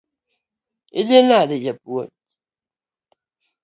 [0.99, 2.13] Idhi nade japuonj?